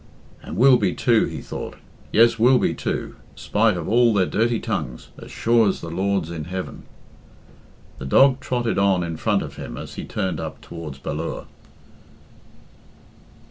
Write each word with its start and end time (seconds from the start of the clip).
"And 0.41 0.57
will 0.57 0.77
be, 0.77 0.95
too," 0.95 1.25
he 1.25 1.41
thought. 1.41 1.75
"Yes, 2.11 2.39
will 2.39 2.57
be, 2.57 2.73
too, 2.73 3.17
spite 3.35 3.77
of 3.77 3.87
all 3.87 4.15
their 4.15 4.25
dirty 4.25 4.59
tongues 4.59 5.09
as 5.19 5.29
sure 5.29 5.69
as 5.69 5.79
the 5.81 5.91
Lord's 5.91 6.31
in 6.31 6.45
heaven." 6.45 6.85
The 7.99 8.07
dog 8.07 8.39
trotted 8.39 8.79
on 8.79 9.03
in 9.03 9.15
front 9.17 9.43
of 9.43 9.57
him 9.57 9.77
as 9.77 9.93
he 9.93 10.03
turned 10.05 10.39
up 10.39 10.59
towards 10.59 10.97
Ballure. 10.97 11.45